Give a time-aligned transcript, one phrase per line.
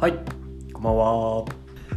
[0.00, 0.12] はい、
[0.72, 1.44] こんばんは。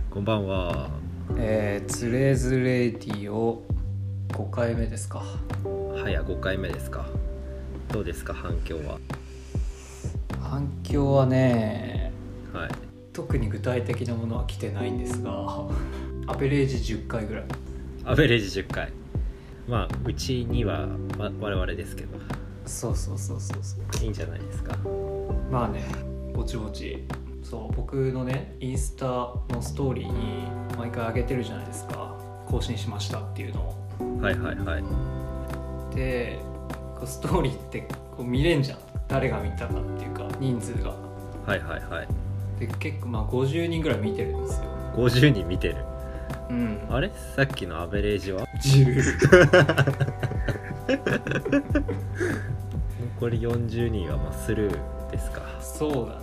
[0.10, 0.90] こんばんは。
[1.38, 3.62] えー、つれづレディオ
[4.30, 5.22] 5回目ですか。
[5.64, 7.06] 早5回目ですか。
[7.92, 8.98] どうですか反響は？
[10.42, 12.12] 反響はね、
[12.52, 12.72] はい。
[13.14, 15.68] 特に具体的なものは来てないんですが、
[16.26, 17.44] アベレージ10回ぐらい。
[18.04, 18.92] アベレージ10回。
[19.68, 20.88] まあうちには、
[21.20, 22.18] ま、我々ですけど
[22.66, 24.04] そうそうそうそうそう。
[24.04, 24.76] いいんじゃないですか。
[25.52, 25.84] まあね、
[26.34, 27.06] ぼちぼち。
[27.44, 32.16] そう、僕のね、インスタのストーリーに毎回上げてるじゃないですか。
[32.48, 34.22] 更新しましたっていうのを。
[34.22, 34.84] はいはいはい。
[35.96, 36.40] で、
[37.06, 37.82] ストーリーって
[38.16, 38.78] こう見れんじゃん。
[39.08, 40.92] 誰が見たかっていうか、人数が。
[41.46, 42.08] はいはいはい。
[42.60, 45.78] で結構まあ50人ぐらい見てるんですよ50人見てる。
[46.50, 47.12] うんあれ？
[47.36, 49.02] さっきのアベレージは？10
[53.16, 55.42] 残り40人はまあスルーですか。
[55.60, 56.21] そうだ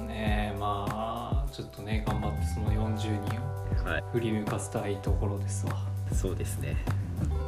[1.58, 3.10] ちょっとね頑張ってその40人
[3.84, 4.04] をはい。
[4.12, 5.72] 振り向かせたいところですわ。
[6.12, 6.76] そうですね。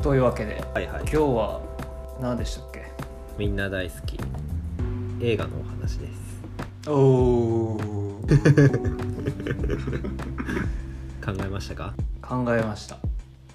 [0.02, 1.02] というわけではいはい。
[1.02, 1.10] 今。
[1.10, 1.60] 日は
[2.20, 2.86] 何でしたっけ？
[3.38, 4.18] みんな大好き。
[5.20, 6.90] 映画のお話です。
[6.90, 6.92] お
[7.74, 7.78] お
[11.24, 11.94] 考えましたか？
[12.20, 12.96] 考えました。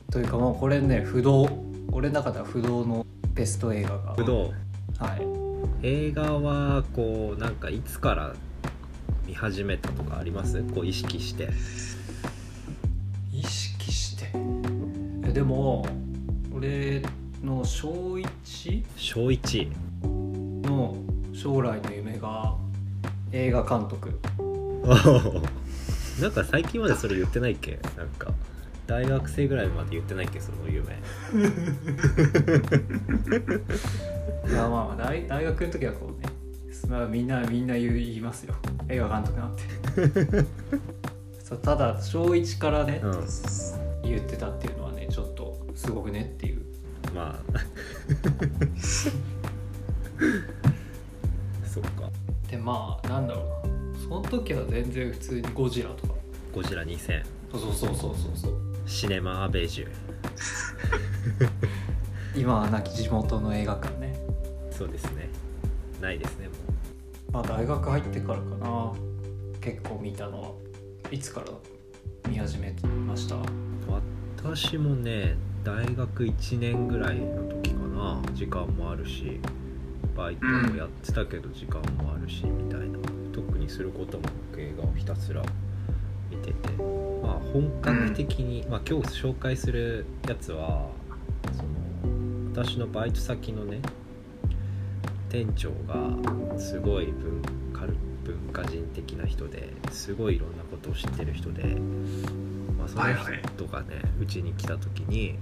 [0.10, 1.50] というかもうこれね不動。
[1.92, 4.14] 俺の中では不動のベスト映画が。
[4.16, 4.54] 不動。
[5.00, 5.22] はい。
[5.86, 8.34] 映画はこうなんかいつから
[9.28, 10.62] 見始めたとかあります？
[10.74, 11.50] こう意識して。
[13.34, 14.30] 意識して？
[15.28, 15.86] えでも
[16.54, 17.02] 俺
[17.44, 18.84] の小 1?
[18.96, 19.72] 小1
[20.68, 20.96] の
[21.34, 22.56] 将来の夢が
[23.32, 24.20] 映画監督。
[26.22, 27.80] なんか最近までそれ言ってないっけ？
[27.98, 28.32] なんか
[28.88, 30.40] 大学生ぐらいまで言ってないっけ？
[30.40, 30.94] その夢。
[34.48, 36.30] い やまあ大大学の時はこうね
[36.88, 38.54] まあみんなみんな言いますよ。
[38.90, 39.64] 映画監督なんて。
[41.44, 43.28] そうただ小1からね、うん。
[44.04, 46.62] 言ってたっていうのはねちょっとすごくねっていう。
[47.14, 47.60] まあ。
[51.66, 52.10] そっか。
[52.50, 53.68] でまあなんだろう。
[53.98, 56.14] なその時は全然普通にゴジラとか。
[56.54, 58.54] ゴジラ2000そうそうそうそうそうそう。
[58.86, 59.88] シネマアベージュ
[62.38, 64.16] 今は亡き地元の映画館ね。
[64.72, 65.30] そうですね。
[66.02, 66.54] ないですねも
[67.36, 68.94] まあ大学入ってからかな。
[69.60, 70.52] 結構見たのは
[71.12, 71.48] いつから
[72.30, 72.74] 見始め
[73.06, 73.36] ました？
[73.36, 73.40] う
[74.38, 78.22] 私もね大学1年ぐらいの時かな。
[78.34, 79.42] 時間もあるし
[80.16, 83.00] バイトもやってたけど時間もあるしみたいな。
[83.34, 84.24] 特にすることも
[84.56, 85.44] 映画をひたすら
[86.32, 86.70] 見てて。
[87.22, 90.88] まあ本格的に、まあ、今日紹介するやつは
[91.52, 93.82] その私のバイト先のね
[95.36, 97.42] 店長がすごい文
[97.74, 97.86] 化
[98.24, 101.64] 文化人的な人ですごいいろんなことを知ってる人で、
[102.78, 105.38] まあ、その人がねうちに来た時に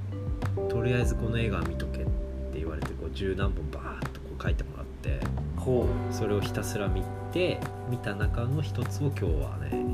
[0.68, 2.10] とりあえずこの映画見とけって
[2.56, 5.20] 言われてこう十何本バーッとこう書いてもらって
[5.58, 9.94] ほそれをひたすら見て見た中の一つを今日はね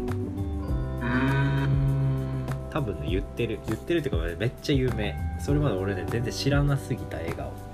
[2.72, 3.60] 多分ね言ってる。
[3.68, 5.18] 言ってるっていうかめっちゃ有名。
[5.40, 7.69] それまで俺ね全然知らなすぎた映画を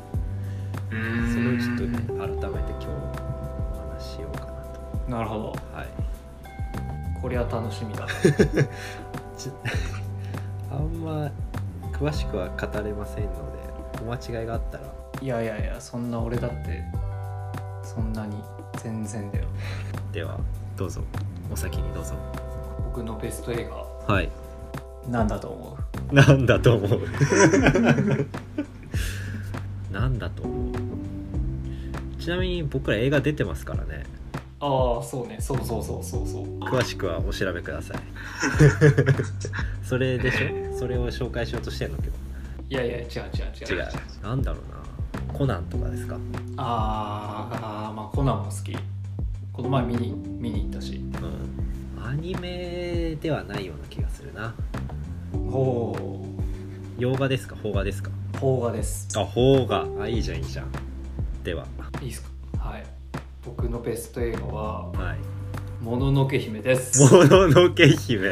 [0.90, 0.96] そ
[1.40, 2.90] れをちょっとね改めて今日お
[3.94, 5.12] 話ししようかなと。
[5.12, 5.88] なるほどはい。
[7.22, 8.07] これは楽しみだ。
[9.38, 9.51] ち
[10.72, 11.31] あんま
[11.91, 14.84] 詳しくは語れませんのでお間違いがあったら。
[15.22, 16.84] いやいやいやそんな俺だって
[17.84, 18.35] そんなに
[18.84, 19.46] 全然だよ。
[20.12, 20.38] では
[20.78, 21.02] どうぞ。
[21.52, 22.13] お先にどうぞ。
[22.85, 24.13] 僕のベスト映画。
[24.13, 24.29] はい。
[25.09, 25.78] なんだと思
[26.12, 26.16] う？
[26.16, 27.00] なんだと思う？
[29.91, 30.54] なんだと思う？
[32.25, 34.03] ちなみに僕ら映画出てますからね。
[34.59, 35.38] ああそうね。
[35.40, 36.59] そうそうそうそうそう。
[36.59, 37.97] 詳しくはお調べください。
[39.86, 40.80] それでしょ？
[40.80, 42.14] それを紹介しようとしてんのけど。
[42.68, 43.09] いやいや違う違う
[43.72, 43.78] 違う。
[43.78, 43.88] 違う。
[44.24, 44.62] なんだろう
[45.28, 45.34] な。
[45.38, 46.18] コナンとかですか？
[46.58, 48.76] あーあーまあコナンも好き。
[49.53, 50.96] この前見に見に行ったし。
[50.96, 52.03] うん。
[52.03, 54.55] アニメではないような気がするな。
[55.52, 56.26] ほ
[56.97, 57.55] 洋画ですか？
[57.55, 58.09] 邦画ですか？
[58.34, 59.08] う邦画です。
[59.16, 59.85] あ邦画。
[60.02, 60.66] あいいじゃんいいじゃん
[61.46, 61.66] では。
[62.02, 62.22] いいです
[62.58, 62.70] か？
[62.70, 62.84] はい。
[63.46, 65.20] 僕のベスト映画ははい
[65.84, 67.00] 「もののけ姫」です。
[67.14, 68.32] もののけ姫。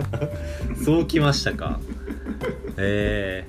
[0.84, 1.78] そうきましたか。
[2.78, 3.46] え。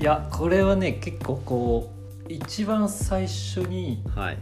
[0.00, 1.92] いやこれはね結構こ
[2.28, 4.38] う一番最初にー、はい。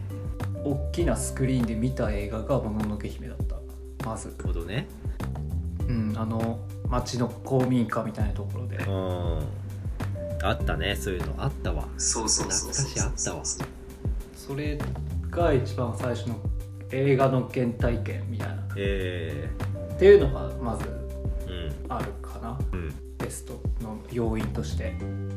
[0.63, 3.57] 大きなスクリーンで見た映画が「もののけ姫」だった。
[4.05, 4.29] まず。
[4.29, 4.87] なるほどね。
[5.87, 8.77] うんあの町の公民館みたいなところで。
[8.77, 9.39] うん
[10.43, 11.33] あったねそういうの。
[11.37, 11.87] あったわ。
[11.97, 13.43] そうそうそうそう懐かしいあったわ。
[14.35, 14.77] それ
[15.29, 16.35] が一番最初の
[16.91, 18.67] 映画の原体験みたいな。
[18.77, 19.49] え
[19.93, 21.91] っていうのがまずー、うん。
[21.91, 22.59] あるかな。
[22.71, 22.93] うん。
[23.17, 24.95] ベストの要因として。
[25.01, 25.31] うん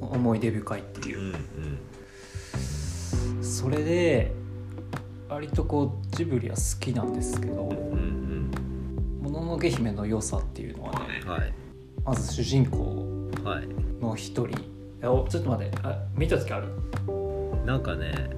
[0.00, 1.18] 思い出深いっていう。
[1.18, 1.34] うんうん。
[3.42, 4.32] それで
[5.28, 8.50] 割とこうジブリは好きなんですけどうんうん
[9.22, 11.52] 「もののけ姫」の良さっていうのはねうんはい。
[12.04, 13.13] まず主人公はい
[14.00, 14.48] の一人。
[14.48, 15.78] ちょっと待って。
[15.82, 16.68] あ見た時ある。
[17.66, 18.30] なんかね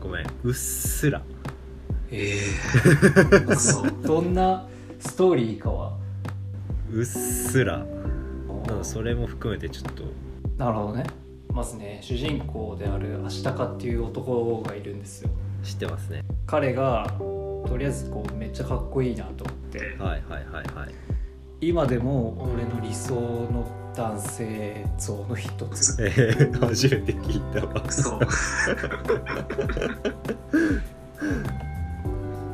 [0.00, 0.26] ごめん。
[0.44, 1.22] うっすら。
[2.10, 2.40] ええ
[4.06, 4.66] どんな
[5.00, 5.96] ストーリーかは？
[6.92, 7.78] うっすら。
[7.78, 10.04] なんかそれも含めてちょっと。
[10.56, 11.04] なるほどね。
[11.52, 15.30] まずね主人公であるアシタカっていう男がいるんですよ。
[15.62, 16.22] 知ってますね。
[16.46, 19.78] 彼がとりあえずこうめっちゃかっこいいなと思って。
[19.78, 20.94] はいはいはいはい
[21.60, 25.96] 今でも俺の理想の男性像の一つ。
[26.04, 27.90] えー、初めて聞いたわ。
[27.90, 28.20] そう。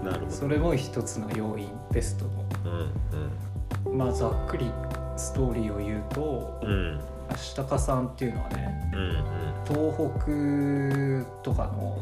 [0.04, 0.30] なるほど。
[0.30, 2.30] それも一つの要因ベストの
[3.84, 3.94] う。
[3.94, 4.70] んまあざっくり
[5.16, 6.70] ストーリーを言うとうん。
[6.70, 7.00] うん
[7.32, 9.24] アシタカさんっていうのはねうん
[9.66, 11.98] 東北とかの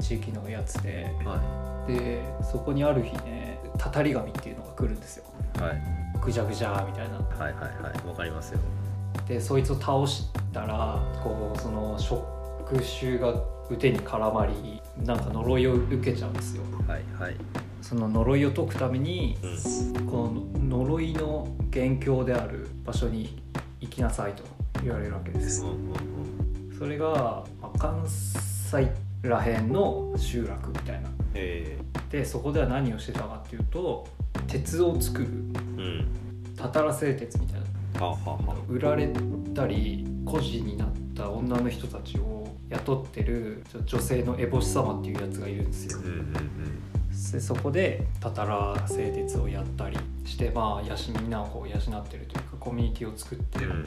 [0.00, 1.40] 地域のやつでは
[1.88, 5.24] でそこにある日ねたたり神っていうのが来るんですよ。
[5.56, 7.16] いはいぐじゃぐじゃみたいな。
[7.16, 8.60] はいはいはいわかりますよ。
[9.26, 12.24] でそいつを倒したらこうその触
[13.00, 13.34] 手が
[13.70, 16.62] 腕に絡まりなんか呪いを受けちゃうんですよ。
[16.86, 17.36] はいはい。
[17.82, 20.06] その呪いを解くためにうん。
[20.06, 23.42] この呪いの元凶である場所に
[23.80, 24.42] 行きなさいと
[24.82, 25.62] 言われるわけです。
[25.62, 25.76] うんうん
[26.78, 28.92] それが、まあ関西
[29.22, 31.08] らへんの集落みたいな。
[31.34, 31.78] え
[32.10, 34.06] でそこでは何をしてたかっていうと
[34.46, 36.08] 鉄を作るー、うん。
[36.56, 37.66] たたら製鉄みたいな。
[38.06, 39.08] はあはあは売られ
[39.54, 45.98] たり孤児になった女の人たちを雇ってるちょ女性の烏帽子様っていうやつがいるんですよ。
[45.98, 46.32] うんうん
[47.32, 53.84] でそこでたたら製鉄をやったりしてまあ養みんなをこう養ってるというかコミュニティを作ってうんうん。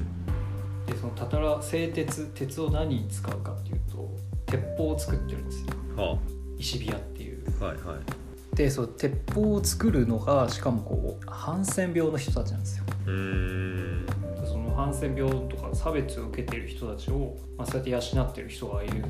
[0.87, 4.09] でそのたたら製鉄鉄を何に使うかっていうと
[4.47, 5.67] 鉄砲を作ってるんですよ。
[5.95, 6.17] は
[6.57, 7.43] 石火矢っていう。
[7.61, 8.18] あはいはい
[8.59, 12.83] でその鉄砲を作るのがしかもこうハンセン病の人たちなんですよ。
[13.05, 14.05] うーん。
[14.45, 19.05] そのハンセン病とか差別を受けてる人たちを、まあ、そうやって養ってる人がいる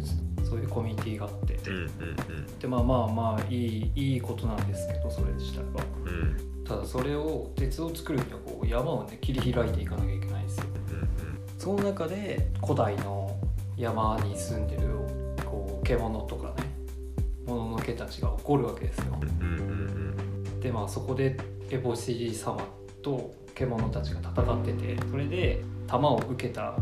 [0.48, 1.56] そういうコミュニティがあって。
[1.68, 1.90] うんうん
[2.60, 5.84] でまあまあまあいいいいことなんですけどそれ自体は。
[6.06, 6.10] うん。
[6.10, 10.66] うんただそれを鉄を作るにはこう山をね切り開いていかなきゃいけないんですよ。
[11.57, 13.36] その中で古代の
[13.75, 14.84] 山に住んでる
[15.44, 16.49] こう獣とか
[17.94, 19.19] たちが怒るわけですよ。
[20.62, 21.38] でまあそこで
[21.71, 22.57] エボシ様
[23.01, 26.75] と獣たちが戦っててそれで弾を受けた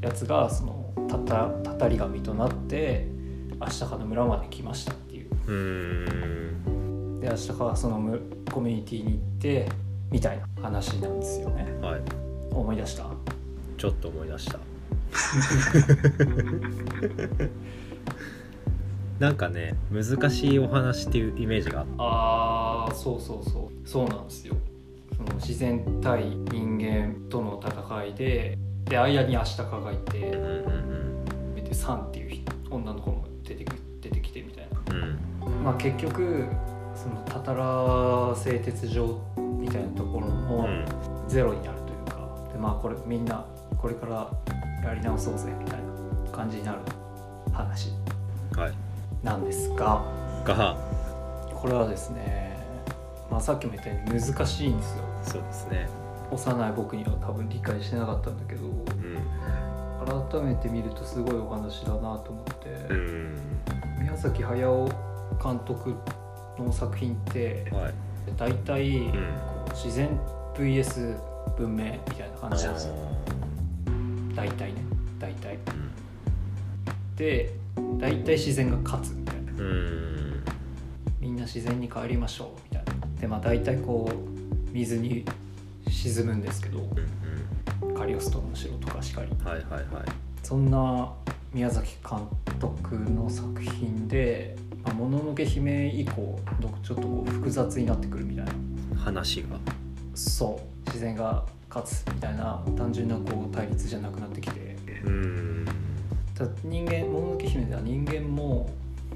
[0.00, 3.06] やつがそのたたたたり神となって
[3.60, 5.30] アシタカの村まで来ましたっていう。
[7.18, 8.20] うでアシタカはそのむ
[8.52, 9.68] コミュニティに行って
[10.10, 11.70] みたいな話なんですよね。
[11.80, 12.02] はい。
[12.50, 13.06] 思い出した？
[13.76, 14.58] ちょっと思い出した
[19.18, 23.88] なんかね難しいお話っていうイメージがあっあーそうそうそう。
[23.88, 24.54] そうなんですよ。
[25.16, 30.44] その自然対人間との戦いでで間にアシタカがいてたうん
[31.56, 31.64] うん。
[31.64, 34.94] でサンっていう人女の子も出てく出てきてみたいな。
[34.94, 35.52] うん。
[35.52, 36.46] うんまあ結局
[36.94, 39.20] そのたたら製鉄場
[39.58, 40.32] みたいなところうん。
[40.46, 40.68] も
[41.26, 43.44] ゼロになるというか、でまあこれみんな
[43.76, 44.30] これから
[44.88, 45.80] やり直そうぜみたい
[46.24, 46.78] な感じになる
[47.52, 47.90] 話。
[48.56, 48.87] はい
[49.22, 50.04] なんですが
[50.44, 50.76] が
[51.54, 52.56] これはですね、
[53.30, 55.04] まあ、さっきも言ったように難しいんですよ。
[55.24, 55.88] そうですね。
[56.30, 63.38] 幼い僕には多分理解してなかったんだけどうん改めて見るとすごいお話だなと思って、うん。
[63.98, 64.88] 宮崎駿
[65.42, 65.94] 監督
[66.58, 67.94] の作品ってはい。
[68.36, 69.12] 大体うん。
[69.12, 70.08] こう自然
[70.54, 71.18] VS
[71.56, 72.94] 文明みたいな感じなんですよ。
[74.36, 74.82] 大体ね
[75.18, 75.58] 大体。
[77.16, 77.52] で
[77.98, 79.52] 大体自然が勝つみたいな。
[81.20, 83.20] みんな自然に帰りましょうみたいな。
[83.20, 85.24] でまあ大体こう水に
[85.88, 86.80] 沈むんですけど
[87.82, 89.30] うんカリオストロの城とかしかり。
[89.44, 90.04] はいはいはい。
[90.42, 91.12] そんな
[91.52, 92.20] 宮崎監
[92.60, 96.38] 督の作品で「まあもののけ姫」以降
[96.82, 98.52] ちょっとこう複雑になってくるみたいな。
[98.98, 99.58] 話が。
[100.14, 100.86] そう。
[100.86, 104.76] 自然が勝つみたいな単純なこう対立じゃなくなってきて。
[105.04, 105.57] うん。
[105.57, 105.57] た
[106.38, 108.70] だ人間もののけ姫では人間も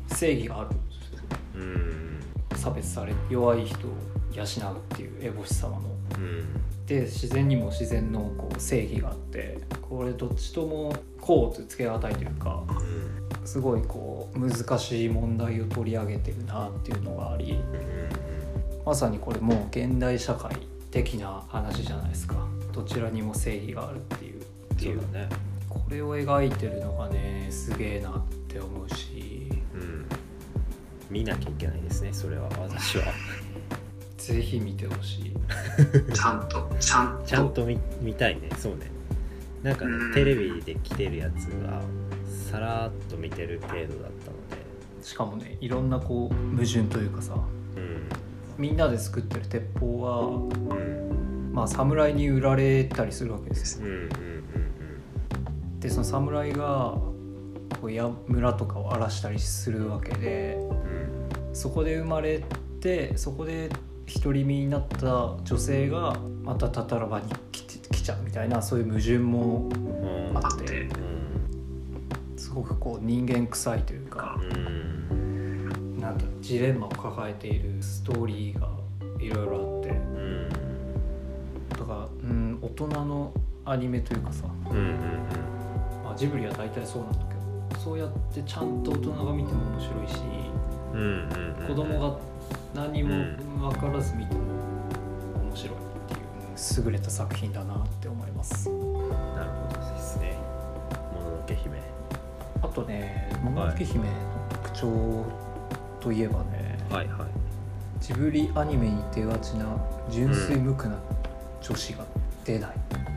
[0.08, 0.70] 正義がある。
[0.70, 1.20] んですよ
[1.56, 2.20] うん。
[2.56, 3.90] 差別され弱い人を
[4.34, 5.80] 養うっていう烏帽子様の
[6.16, 6.86] うん。
[6.86, 12.62] で自然にも自然のこう正義があってこれどっちともこうつけがたいというか
[13.44, 17.58] すごいこう難しい問題を取り上げてるなっていうのがあり
[18.84, 20.56] まさにこれもう現代社会
[20.90, 22.34] 的な話じゃないですか。
[22.72, 24.40] どちらにも正義があるっていう。
[24.40, 25.28] っていうそうだね。
[25.30, 25.36] こ
[25.92, 29.48] れを描いてるのがねすげえなって思うし。
[29.74, 30.06] うん。
[31.10, 33.04] 見なきゃいけないですねそれは私は。
[34.16, 35.32] ぜひ見てほしい。
[36.14, 37.24] ちゃんとちゃんと。
[37.26, 38.90] ちゃんと見見たいねそうね。
[39.62, 40.14] なんかねうん。
[40.14, 41.82] テレビで来てるやつが
[42.50, 44.12] さらっと見てる程度だったので。
[45.02, 47.34] しかもねいろんなこう矛盾というかさ。
[47.76, 48.08] うん。
[48.56, 51.52] みんなで作ってる鉄砲はうん。
[51.52, 53.86] まあ侍に売られたりするわけですよ。
[53.86, 54.31] うんうんうん
[55.82, 56.96] でその侍が
[57.80, 61.54] こうや村とかを荒らしたりするわけでうん。
[61.54, 62.42] そこで生まれ
[62.80, 63.68] てそこで
[64.22, 70.28] 独り身になった女性がまたタタラバに来て来ちゃうみたいなそういう矛盾もうん。
[70.30, 70.88] うんあって。
[72.36, 75.98] すごくこう人間臭いというかうん。
[75.98, 78.68] なんだジレンマを抱えているストーリーが
[79.18, 79.88] いろいろあって。
[79.88, 80.48] うん。
[81.76, 83.34] とか、うん、大人の
[83.64, 85.41] アニメというかさ、うんうん
[86.12, 90.20] まあ、ジブリは大体そうなんだけどそうやってちゃんと大人が見ても面白いし
[90.92, 92.18] うんうんうん子供が
[92.74, 94.40] 何も分からず見ても
[95.42, 96.86] 面白いっていう。
[96.86, 98.68] 優れた作品だなって思います。
[98.68, 100.36] なるほどですね。
[101.14, 101.80] もののけ姫。
[102.62, 104.12] あとね「もののけ姫」の
[104.50, 105.24] 特徴
[105.98, 107.26] といえばね、はいはい。
[108.00, 109.64] ジブリアニメに出がちな
[110.10, 110.96] 純粋無垢な
[111.62, 112.04] 女子が
[112.44, 112.70] 出ない、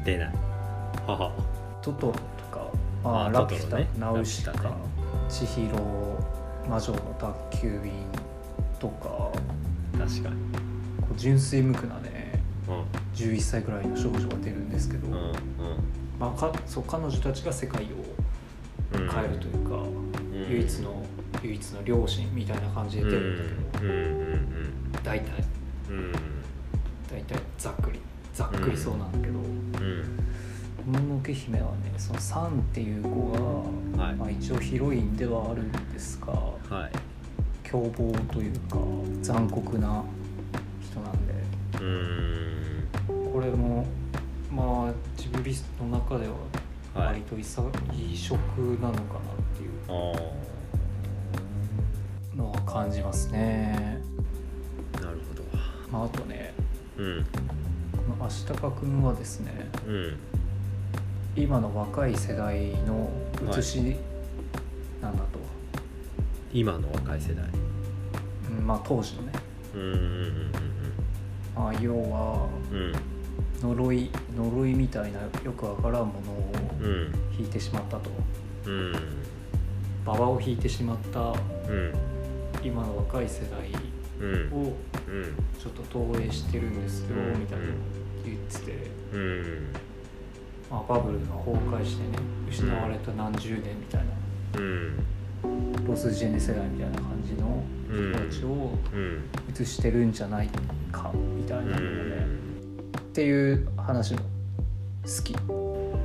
[0.05, 0.33] 出ない。
[1.05, 1.31] はは。
[1.81, 2.13] トトロ
[3.05, 4.59] あ、あラピュタ、ナウシカ、ね。
[5.29, 5.69] 千尋
[6.69, 7.91] 魔女の宅急便
[8.79, 9.07] とか。
[9.07, 9.33] こ
[9.97, 10.35] 確かに。
[10.35, 10.39] う
[11.17, 12.71] 純粋無垢なねう
[13.15, 15.31] 11歳ぐらいの少女が出るんですけど、んうん。
[16.19, 17.88] まあ、かそう彼女たちが世界を
[18.97, 19.79] うん変えるというか、う
[20.35, 20.51] ん。
[20.51, 21.03] 唯一の
[21.43, 25.43] 唯一の両親みたいな感じで出るんだけど、うんうん大体
[25.89, 25.97] うん。
[25.97, 26.12] うん。
[27.12, 28.00] 大体ざっくり
[28.33, 29.39] ざっくりそうなんだけど。
[29.39, 29.41] う
[29.83, 30.19] ん
[30.85, 33.31] 「もののけ姫」はねそのサンっていう子
[33.97, 34.15] が、はい。
[34.15, 36.91] まあ、一応ヒロインではあるんですがはい。
[37.63, 38.77] 凶暴というか
[39.21, 40.03] 残酷な
[40.81, 41.33] 人なんで。
[41.73, 43.33] うーん。
[43.33, 43.85] これも
[44.51, 46.33] まあジブリの中では
[46.93, 47.19] はい。
[47.19, 47.43] 割と異
[48.15, 48.37] 色
[48.81, 48.93] なのかなっ
[49.57, 49.71] ていう。
[49.87, 49.91] あ
[52.35, 54.01] のは感じますね、
[54.97, 55.43] あなるほど。
[55.89, 56.53] まあ、あとね
[56.97, 57.25] うん。
[57.91, 60.17] このアシタカ君はですねうん
[61.35, 63.09] 今の若い世代の
[63.51, 63.95] 写し
[65.01, 65.39] なんだと、
[66.53, 67.45] 今の若い世代。
[68.57, 69.33] うんまあ当時のね、
[69.73, 70.51] うんうんうん
[71.55, 72.77] まあ、要はうん。
[72.77, 72.93] うん
[73.61, 76.51] 呪い呪いみたいなよくわからんものを
[76.81, 78.09] うん引いてしまったと。
[78.65, 78.93] うん。
[80.05, 81.33] 馬場を引いてしまったう
[81.73, 81.93] ん。
[82.63, 83.69] 今の若い世代
[84.19, 84.53] うん。
[84.53, 84.73] を
[85.07, 85.35] うん。
[85.57, 87.39] ちょっと投影してるんですよ、うん。
[87.39, 87.65] みたいな
[88.23, 89.67] 言ってて、うん
[90.69, 92.10] まあ、バブルが崩壊してね
[92.50, 94.01] 失われた何十年みたい
[94.53, 94.98] な、うん。
[95.86, 99.24] ロスジェネ世代みたいな感じの人たちをうん。
[99.51, 100.50] 映してるんじゃない
[100.91, 101.86] かみたいなうのがね、ん。
[102.98, 104.19] っていう話も
[105.03, 105.31] 好き。
[105.31, 105.48] いろん
[105.91, 106.00] なこ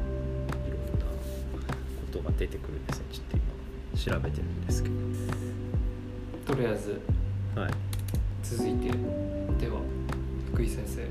[2.13, 3.45] とが出てくるんですねちょっと今
[4.17, 4.91] 調べてるんですけ
[6.47, 7.01] とりあえず
[7.55, 7.71] どはい。
[8.43, 8.89] 続いて
[9.59, 9.81] では
[10.53, 11.07] 福井先生。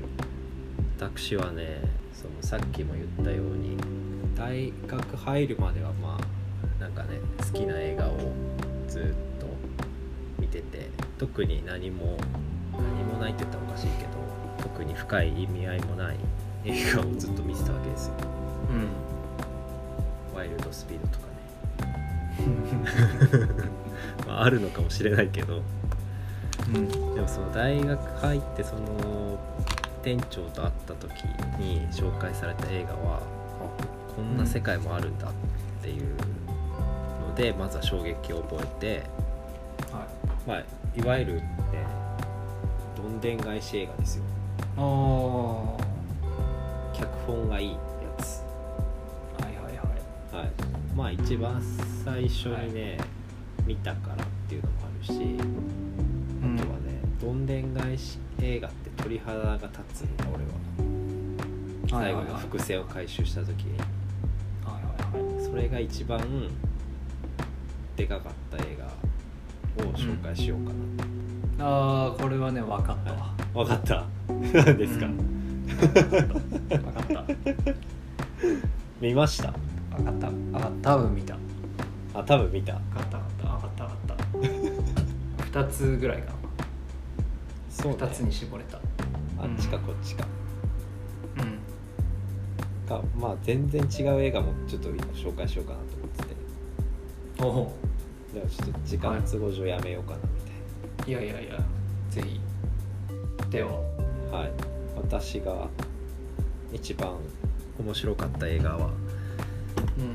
[0.98, 1.82] 私はね
[2.20, 3.78] そのさっきも言ったように
[4.36, 8.18] 大学入るまではまあなんかね好きな映画を
[8.88, 9.46] ずっと
[10.38, 12.18] 見てて特に何も
[12.72, 14.10] 何もないって言ったらおかしいけど
[14.62, 16.16] 特に深い意味合いもない
[16.66, 18.14] 映画をずっと見てたわけですよ。
[20.34, 21.26] ワイルドスピードとか
[23.38, 23.64] ね、
[24.28, 25.62] まあ、あるのかもしれないけど。
[26.74, 26.88] うん。
[26.88, 29.38] でもその大学入ってその
[30.02, 31.10] 店長と会った時
[31.58, 35.32] に紹介された映画はあこんな世界もあるんだっ
[35.82, 36.16] ていう
[37.28, 39.02] のでまずは衝撃を覚えて、
[39.92, 40.06] は
[40.46, 40.64] まあ、
[40.96, 41.44] いわゆるね
[42.96, 44.24] どんでん返し映画ですよ。
[46.92, 47.78] 脚本がいいや
[48.18, 48.42] つ。
[49.40, 50.36] いはいはい。
[50.36, 50.50] はい。
[50.94, 51.62] まあ一番
[52.04, 52.98] 最初にね、
[53.66, 56.58] 見たからっていうのもあるしうん。
[56.58, 60.50] あとはねどんでん返し映画って鳥肌が立つんだ俺は。
[62.02, 63.78] 最後の伏線を回収した時に。
[64.64, 65.44] はいはいはい。
[65.44, 66.20] それが一番
[67.96, 70.72] でかかった映画を紹介しようか
[71.58, 73.34] な、ああこれはね分かったわ。
[73.54, 74.04] 分かった。
[74.28, 75.16] 何 ですか、うん。
[75.70, 77.24] 分かった。
[79.00, 79.52] 見ました。
[79.96, 80.28] 分かった？
[80.30, 80.90] 分かった。
[80.94, 81.36] 多分見た。
[82.14, 82.74] あ多分見た。
[82.74, 83.44] 分かった分かった。
[83.44, 86.32] 分かった分かった2つぐらいかな。
[87.68, 87.98] そうね。
[87.98, 88.78] 2つに絞れた
[89.42, 90.26] あっちかこっちか、
[91.38, 92.88] うん。
[92.88, 96.36] かまあ全然違う映画もちょっと今紹介しようかなと思ってて。
[97.42, 97.76] おお
[98.34, 100.22] でもちょっと時間都合上やめようかなみ
[101.02, 101.58] たいいやいやいや
[102.10, 102.40] ぜひ。
[103.50, 103.70] では。
[104.32, 104.52] なはい。
[104.96, 105.68] 私が
[106.72, 107.16] 一番
[107.78, 108.90] 面白かった映画はう
[110.02, 110.14] ん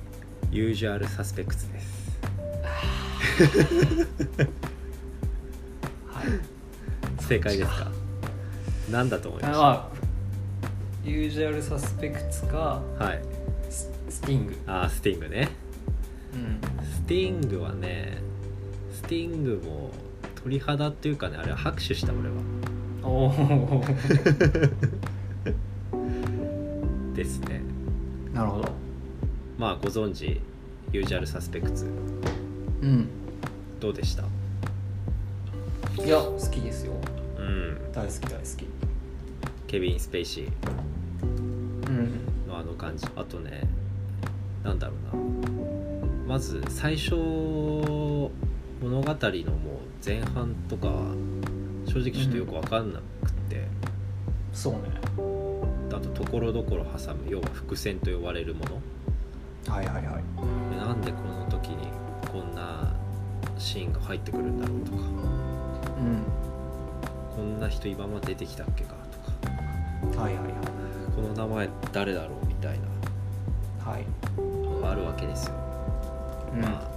[0.50, 2.18] 「ユージュアル・サスペクツ」です
[6.08, 7.22] はい。
[7.22, 7.90] 正解ですか？
[8.90, 9.58] 何だと思いました？
[9.58, 13.22] あまあユージュアルサスペクツかはい。
[13.70, 15.48] ススティングあースティングね。
[16.34, 16.60] うん。
[16.84, 18.18] スティングはね
[18.92, 19.90] スティングも
[20.42, 22.34] 鳥肌っていうかねあれは拍手した俺は。
[23.02, 23.84] おお
[27.14, 27.60] ですね。
[28.32, 28.68] なるほど。
[29.58, 30.40] まあご存知
[30.92, 31.86] ユージュアル・サスペクツ
[32.82, 33.08] うん。
[33.80, 34.24] どうでした？
[36.02, 36.92] いや好きですよ。
[37.38, 37.78] うん。
[37.92, 38.66] 大好き大好き
[39.74, 42.46] ケビン・スペイシーうん。
[42.46, 43.08] のあの感じ。
[43.16, 43.62] あとね
[44.62, 45.22] なんだろうな。
[46.28, 48.30] まず最初物
[48.80, 49.16] 語のもう
[50.06, 50.86] 前半とか
[51.86, 53.66] 正直ちょっとよく分かんなくって、
[54.52, 54.78] そうね。
[55.90, 57.24] あとところどころ挟む。
[57.28, 59.74] 要は伏線と呼ばれるもの。
[59.74, 60.22] はいはいはい。
[60.70, 61.88] でなんでこの時に
[62.30, 62.94] こんな
[63.58, 64.98] シーンが入ってくるんだろうとか。
[64.98, 65.02] う
[66.00, 66.22] ん。
[67.34, 69.13] こんな人今まで出てきたっけかとか
[70.16, 70.54] はいはいはい。
[71.14, 72.78] この名前誰だろうみたい
[73.84, 74.04] はい。
[74.36, 75.54] なのがあるわけですよ、
[76.54, 76.60] うん。
[76.62, 76.90] まあ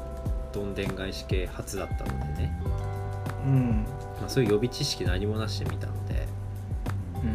[0.54, 2.62] どんでん返し系初だったのでね、
[3.46, 3.86] うん。
[4.20, 6.28] まあ、そういう予備知識何もなしで見たので。
[7.16, 7.26] う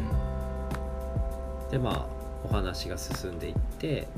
[1.69, 1.71] ん。
[1.71, 2.07] でまあ
[2.45, 4.09] お話が進んでいって、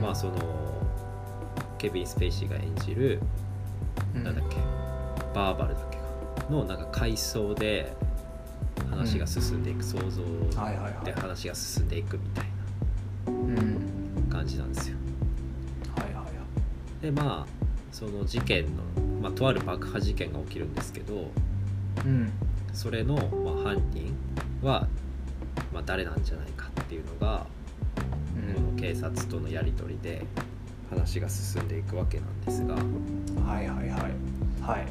[0.00, 0.34] まあその
[1.78, 3.20] ケビン・スペイシーが演じる、
[4.14, 4.56] うんなんだっけ
[5.34, 6.04] バーバルだっけか。
[6.50, 7.92] のなんか回想で
[8.98, 10.22] 話が進んでいく、想像
[11.04, 12.46] で話が進んでいくみたい
[13.28, 14.28] うん。
[14.28, 14.96] な感じなんですよ。
[17.00, 17.58] でまあ
[17.92, 18.82] その事件の、
[19.22, 21.30] まあ、とある爆破事件が起きるんですけど
[22.04, 22.32] うん。
[22.72, 24.14] それの、まあ、犯人
[24.62, 24.88] は、
[25.72, 27.46] まあ、誰なんじゃないかっていうのが、
[28.54, 30.24] この警察とのやり取りで
[30.90, 34.00] 話が進んでいくわけなんですがはいはいはい。
[34.62, 34.86] はい。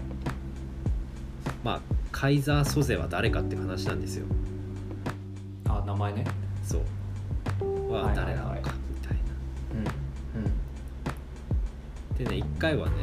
[1.64, 4.26] まあカイザー・ソゼは誰かって話なんですよ。
[5.66, 6.26] あ名前ね。
[6.64, 6.82] そう。
[7.92, 9.18] は誰なのかみたい
[9.74, 9.86] うんうん。
[9.86, 9.92] な
[12.18, 12.94] でね一回はね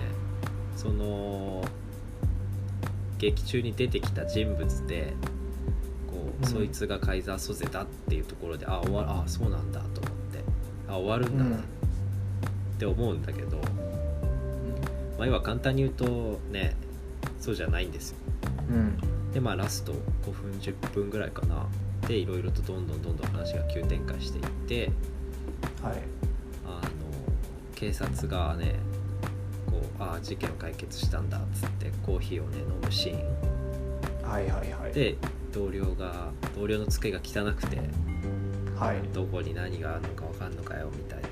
[0.77, 1.65] その
[3.19, 5.15] 劇中に出てきた人物で
[6.07, 6.49] こう、うん。
[6.49, 10.45] そいつがカイザー・ソゼだっていうところであ終わあそうなんだと思って
[10.89, 11.61] あ終わるんだなっ
[12.79, 13.59] て思うんだけど、
[15.19, 16.77] まあ、要は簡単に言うとね
[17.41, 18.19] そうじゃないんですよ
[18.75, 19.33] うん。
[19.33, 21.67] でまあラスト5分10分ぐらいかな。
[22.07, 24.91] でいろいろとどんどんどんどん話が急展開していって
[25.83, 25.99] はい。
[26.67, 26.81] あの
[27.75, 28.77] 警察がね
[29.71, 34.29] こうああ事件を解決したんだっつってコーヒーをね飲むシーン。
[34.29, 34.93] はいはいはい。
[34.93, 35.17] で
[35.53, 37.79] 同僚が同僚の机が汚くて
[38.77, 38.97] はい。
[39.13, 41.29] どこに何があるのか分かんのかよみたいな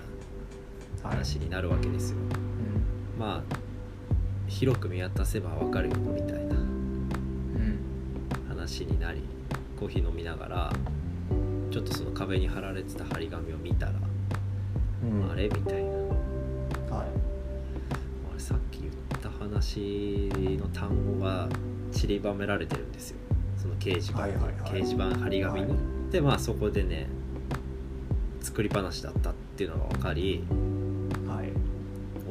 [1.09, 1.17] はい。
[1.19, 3.21] 話になるわけですよ、うん。
[3.21, 3.57] まあ
[4.49, 6.57] 広く見渡せば分かるよみたいな。
[6.57, 6.62] うん
[8.63, 9.21] 話になり
[9.79, 10.73] コーヒー飲みながら
[11.73, 13.93] ちょっとその壁に貼られてた張り紙を見たら、
[15.03, 15.31] うん。
[15.33, 15.49] あれ？
[15.49, 15.91] みたいな。
[15.91, 17.07] はい。
[18.31, 21.49] あれさっき言った話の単語が
[21.91, 23.17] 散りばめられてるんですよ。
[23.57, 24.55] その掲示板に、はいはいはい。
[24.83, 26.13] 掲示板張り紙に、はい。
[26.13, 27.09] でまあそこでね
[28.43, 30.45] 作り話だったっていうのが分かり
[31.27, 31.49] はい。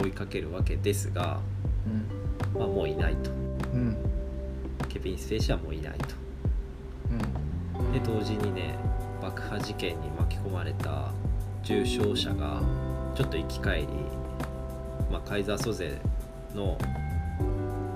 [0.02, 1.41] 追いかけるわけですが、
[1.86, 2.60] うん。
[2.60, 3.32] まあ、もういないと。
[3.32, 3.34] う
[3.76, 3.98] ん。
[4.88, 6.15] ケビン・スペイシーはもういないと。
[6.15, 6.20] うん
[7.91, 8.75] で同時にね
[9.21, 11.12] 爆破事件に巻き込まれた
[11.63, 12.62] 重傷者が
[13.15, 13.88] ちょっと生き返り、
[15.12, 15.99] まあ、カイザー・ソゼ
[16.56, 16.77] の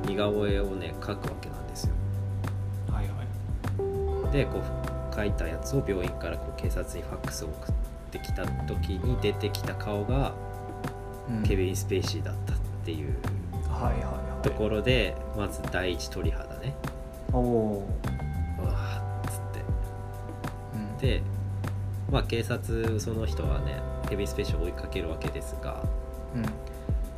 [0.05, 1.93] 似顔絵をね描くわけなんですよ。
[2.91, 3.12] はいは
[4.29, 4.31] い。
[4.31, 4.62] でこ
[5.12, 7.73] う描いたやつを病院からこう警察にファックスを送っ
[8.12, 10.34] てきた時に出てきた顔が
[11.29, 11.43] うん。
[11.43, 13.15] ケビン・スペイシーだったっていう
[14.43, 16.75] ところでまず第一鳥肌ね。
[17.34, 17.89] おお
[21.06, 21.22] で
[22.12, 25.84] まあ警察その人はねケビン・スペイシーを追いかけるわけですが
[26.36, 26.44] うん。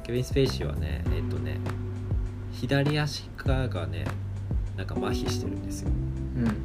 [0.04, 1.58] ケビン・スペイシーはねえっとね
[2.52, 4.06] 左足側がね
[4.76, 5.90] なんか麻痺してるんですよ。
[5.90, 6.56] うん。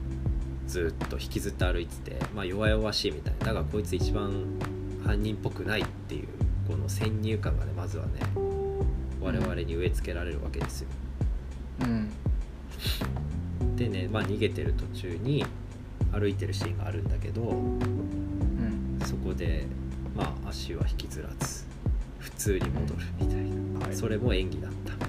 [0.67, 3.47] ずっと引きずって歩いてて、まあ、弱々しいみたいな。
[3.47, 4.45] だからこいつ一番
[5.05, 6.29] 犯人っぽくないっていう
[6.69, 8.21] この先入観がねまずはね
[9.21, 10.89] 我々に植え付けられるわけですよ。
[11.83, 12.11] うん。
[13.77, 15.45] ででね、まあ、逃げてる途中に
[16.13, 18.99] 歩いてるシーンがあるんだけどうん。
[19.05, 19.67] そこで、
[20.15, 21.65] まあ、足は引きずらず
[22.19, 23.37] 普通に戻るみたい
[23.81, 23.97] な、はい。
[23.97, 25.09] それも演技だったみたい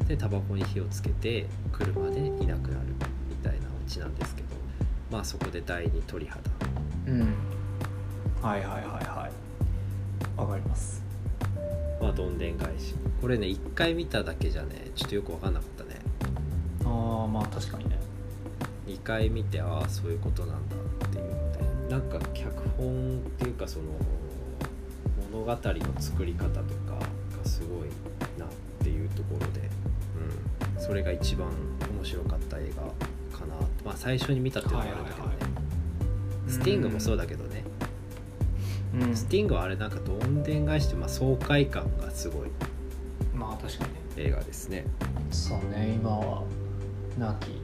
[0.00, 0.06] な。
[0.08, 2.86] でタバコに火をつけて車でいなくなる
[3.28, 4.48] みたいなオチなんですけど
[5.10, 6.40] まあそこで第二鳥肌。
[7.06, 7.20] うん。
[8.40, 10.40] はいはいはいはい。
[10.40, 11.02] わかります。
[12.00, 12.94] まあどんでん返し。
[13.20, 16.00] これね1回見ただけじゃねちょっとよく分かんなかったね。
[16.84, 17.96] ああまあ確かにね。
[17.96, 18.11] 2
[19.04, 21.52] 回見てああそういうことなんだっていうの
[21.88, 23.84] でなんか脚本っていうかその
[25.32, 26.98] 物語の作り方とか
[27.38, 27.88] がすごい
[28.38, 28.48] なっ
[28.82, 29.68] ていうところで、
[30.76, 31.48] うん、それが一番
[31.94, 35.52] 面白かった映画かなまあ最初に見たっていうのもあるんだけどね、はいはい
[36.48, 37.64] スティングもそうだけどね、
[38.94, 39.16] うん。
[39.16, 42.50] スティングはあれなんかどんでん返して、まあ、爽快感がすごい
[43.34, 44.00] まあ確かにね。
[44.28, 44.84] 映画ですね。
[45.30, 46.42] そうね今は
[47.18, 47.61] 亡き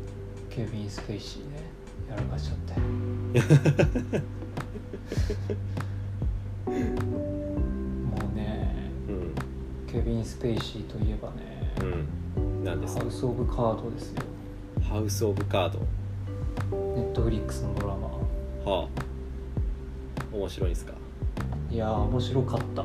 [0.58, 1.62] ケビン・スペイシーね
[2.10, 2.80] やらかしちゃって。
[2.80, 2.82] も
[8.32, 8.74] うね
[9.08, 9.32] うん。
[9.86, 11.72] ケビン・スペイシーといえばね、
[12.36, 12.64] うん。
[12.64, 13.02] 何ですか？
[13.02, 14.22] ハウス・オブ・カードですよ。
[14.82, 15.78] ハウス・オブ・カード。
[16.96, 18.08] ネットフリックスのドラマ。
[18.08, 18.88] はあ。
[20.34, 20.94] 面白いですか？
[21.70, 22.84] いやー面白かった。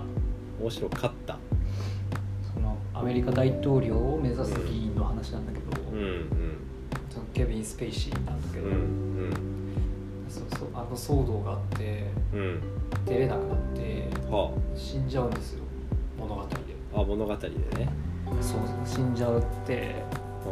[0.61, 1.39] 面白かった。
[2.53, 5.62] そのアメリカ大統領を目指す議員の話なんだけど、
[7.63, 9.33] そのケビン・スペイシーなんだけど、うん
[10.29, 12.39] そうそうあの騒動があってうん。
[12.39, 12.59] うん
[13.05, 15.63] 出れなくなっては死んじゃうんですよ
[16.17, 16.55] 物語で。
[16.95, 17.55] ああ物語でね。
[18.41, 19.95] そう死んじゃうって
[20.45, 20.47] う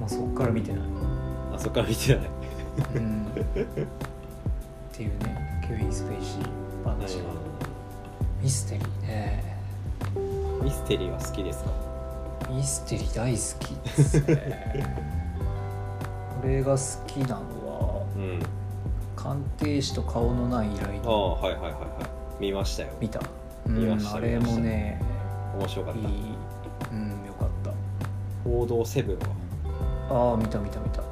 [0.00, 0.84] もうそっから見てない、ん
[1.54, 2.30] あそこから見てない。
[2.96, 3.30] うん、っ
[4.92, 7.30] ていうねケビン・スペイシー話が、
[8.42, 9.56] ミステリーね。
[10.62, 11.70] ミステリーは好きですか？
[12.50, 15.06] ミステリー大好きですね
[16.42, 18.42] 俺が好きなのはうん。
[19.14, 21.78] 鑑定士と顔のない依頼あ人あはいはいはいは
[22.40, 22.42] い。
[22.42, 22.88] 見ましたよ。
[23.00, 23.20] 見た、
[23.66, 24.16] うん、見ました。
[24.16, 25.00] あれもね
[25.56, 26.02] 面白かっいい。
[26.02, 26.08] た
[26.90, 27.72] うんよかった。
[28.42, 29.26] 報道セブンは？
[30.10, 31.02] ああ見た見た見た。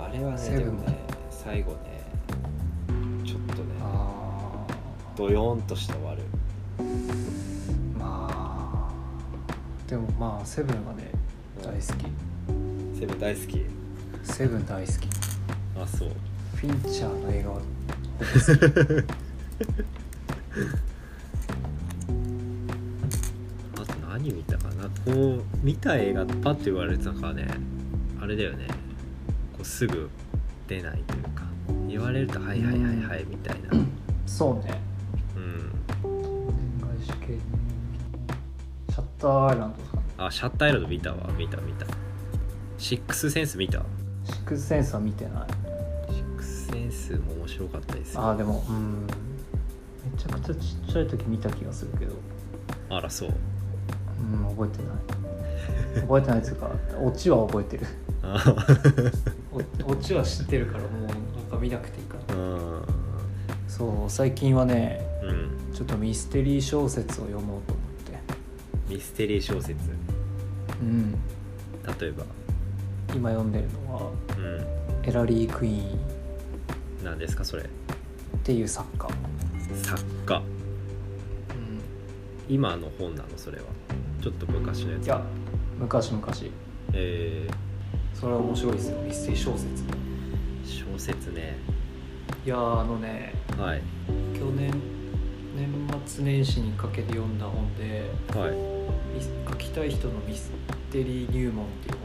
[0.00, 0.64] あれはねセブン。
[0.64, 0.98] でもね
[1.30, 1.78] 最後ね
[3.24, 4.66] ちょっとねあ
[5.16, 6.22] ドヨーンとして終わる。
[6.78, 6.82] あ
[7.98, 11.10] まあでもまあセブンはね
[11.60, 11.86] 大好き。
[12.96, 13.64] セブン大好き
[14.24, 14.96] セブン大好き。
[15.82, 16.08] あそう。
[16.56, 17.60] フィンチャーの映画は
[23.76, 24.84] あと何見たかな？
[25.04, 27.46] こう見た映画パッて言われてたからね。
[28.20, 28.66] あれだよね。
[29.52, 30.10] こうすぐ
[30.68, 31.44] 出ないというか。
[31.88, 33.70] 言われると「はいはいはいはい」みたいな。
[34.26, 34.80] そうね。
[35.36, 35.72] うん。
[36.80, 37.38] 外資系
[38.90, 39.74] シャッターアイラン
[40.18, 41.28] ドあシャッターアイランド見たわ。
[41.38, 41.86] 見た見た。
[42.78, 43.82] シックスセンス見た？
[44.50, 46.12] クスセンスは見てない。
[46.12, 48.64] シックスセンスも面白かったですよああでも。
[48.68, 49.06] うん。
[49.06, 52.14] めちゃくちゃちっちゃい時見た気がするけど。
[52.88, 53.28] あらそう。
[53.28, 56.02] うん覚えてない。
[56.02, 57.86] 覚えてないっていうかオチは覚えてる。
[58.24, 58.66] あ
[59.86, 61.16] オチは知ってるからもうなん
[61.48, 62.34] か見なくていいかな。
[62.34, 62.82] うん。
[63.68, 65.72] そう最近はねうん。
[65.72, 68.92] ちょっとミステリー小説を読もうと思って。
[68.92, 69.78] ミステリー小説。
[70.82, 71.12] うん。
[72.00, 72.24] 例えば
[73.14, 75.08] 今読んでるのはうん。
[75.08, 75.94] エラリー・クイーン。
[75.94, 75.96] っ
[77.04, 77.64] 何ですかそれ？
[78.44, 79.08] ていう作家、
[79.82, 80.42] 作家
[82.48, 83.28] 今の本なの？
[83.36, 83.64] それは。
[84.22, 85.06] ちょっと昔のやつ。
[85.06, 85.22] いや
[85.78, 86.26] 昔々
[86.92, 87.48] え
[88.14, 89.00] それは面白いですよ。
[89.02, 89.66] ミステリー小説。
[89.84, 91.56] ー、小説ね。
[92.44, 93.82] いやーあのねはい。
[94.38, 94.70] 去年
[95.56, 95.68] 年
[96.06, 98.54] 末年始にかけて読んだ本ではい。
[99.48, 100.50] 書きたい人のミス
[100.90, 101.96] テリー入門っていう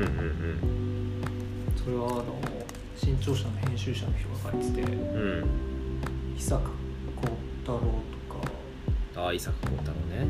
[0.00, 1.74] んでうんうん。
[1.76, 2.24] それはあの
[2.96, 5.44] 新潮社の編集者の人が書いててうんうん
[6.36, 6.70] 伊坂幸
[7.60, 7.86] 太郎と
[9.14, 10.26] かああ伊坂幸太郎ね。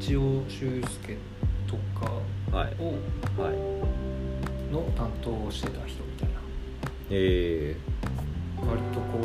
[0.00, 1.16] 道尾修介
[1.66, 2.10] とか
[2.56, 2.74] はい。
[2.80, 2.94] を
[3.40, 4.72] はい。
[4.72, 6.34] の担当をしてた人みたいな。
[7.10, 7.76] え
[8.60, 9.18] 割とこ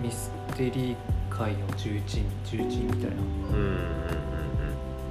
[0.00, 0.96] うミステリー
[1.28, 3.20] 界の重鎮重鎮みたいなー、
[3.52, 3.76] うんうん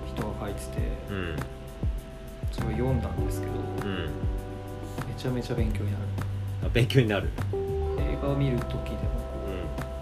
[0.08, 0.78] 人が書いてて
[1.10, 1.16] うん。
[1.16, 1.59] うんそ
[2.62, 4.10] れを読んだんですけどうんうん
[5.08, 6.04] めちゃめちゃ勉強になる。
[6.66, 7.30] あ勉強になる。
[7.98, 9.50] 映画を見る時でもう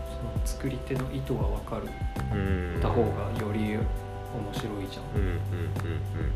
[0.09, 2.37] その作り手の意図が分かる。
[2.37, 2.81] んうん。
[2.81, 3.07] た方が
[3.39, 3.81] より面
[4.53, 6.33] 白いじゃん、うんうんうんうん。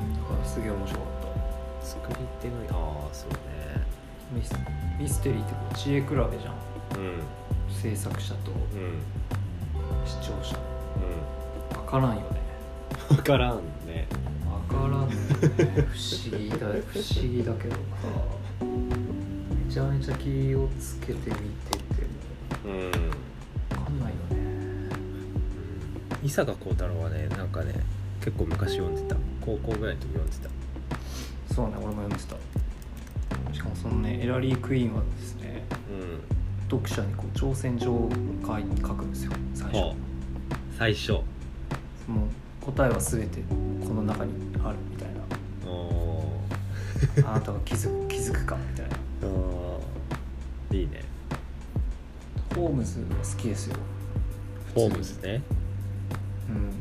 [0.00, 0.14] うん。
[0.14, 1.12] だからすげえ面白かっ
[1.82, 3.36] 作り手のああそうね。
[3.74, 4.54] たミス
[4.98, 6.22] ミステリーってこう知恵比べじゃん。
[6.98, 7.22] うん。
[7.70, 9.00] 制作者とうん。
[10.06, 10.56] 視聴者。
[10.56, 12.22] う分からんよね。
[13.12, 14.06] ん分からんね
[14.82, 17.80] 分からん不思議だ不思議だけどさ
[19.68, 21.36] めちゃめちゃ気をつけて見てて
[22.66, 22.98] もうん分
[23.70, 24.42] かんないよね。
[26.22, 27.74] 伊坂幸太郎はねなんかね
[28.20, 29.16] 結構昔読んでた。
[29.40, 30.50] 高校ぐらいの時読んでた。
[31.54, 32.36] そうね俺も読んでた。
[33.54, 38.10] しかもそのねエラリー・クイーンはですねう読者にこう挑戦状を
[38.42, 39.94] 書くんですよ最初、んはあ。
[40.78, 41.12] 最初。
[41.12, 41.22] も
[42.26, 43.40] う答えは全て
[43.92, 44.32] この中に
[44.64, 45.08] あるみたい
[45.66, 46.24] お
[47.20, 47.30] な。
[47.30, 48.96] あなたが気づく気づくかみたいな。
[50.70, 50.80] ー。
[50.80, 51.02] いいね。
[52.56, 53.76] ホームズは好きですよ。
[54.74, 55.42] ホームズね。
[56.48, 56.72] うん。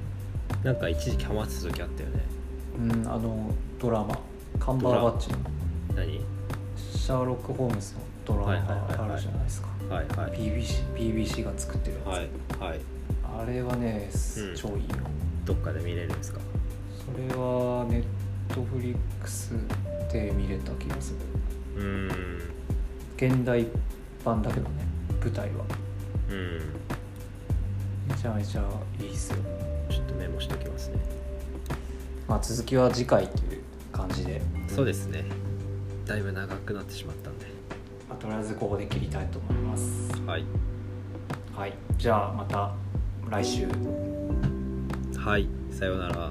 [0.64, 2.22] なんか一時期ハマってた時あったよね。
[2.78, 4.18] うん、あのドラマ。
[4.58, 5.38] カンバーバッチの。
[5.94, 6.22] 何？
[6.78, 9.68] シャーロック・ホームズのドラマがあるじゃないですか。
[9.90, 10.32] はいはい。
[10.40, 12.80] BBC, BBC が作ってるやつ、はいはい。
[13.42, 14.56] あれはね、うん。
[14.56, 14.96] 超いいよ
[15.44, 16.40] どっかで見れるんですか？
[17.06, 18.04] それはネッ
[18.54, 19.54] トフリックス
[20.12, 21.14] で見れた気がす
[21.76, 21.82] る。
[21.82, 22.42] うーん。
[23.18, 23.68] 現代
[24.24, 24.86] 版だけどね
[25.22, 25.66] 舞台は。
[26.30, 26.60] うん。
[28.08, 28.64] めちゃめちゃ
[29.00, 29.38] いいっすよ、
[29.90, 30.98] ちょっとメモしておきますね。
[32.28, 35.26] まあ、続きは次回という感じで、そうですね。
[36.06, 37.46] だいぶ長くなってしまったんで。
[38.10, 40.12] まあ、とりあえずここで切りたいと思います。
[40.26, 40.46] はい。
[41.56, 41.74] はい。
[41.98, 42.74] じゃあまた
[43.30, 43.68] 来週。
[45.18, 45.48] はい。
[45.72, 46.31] さようなら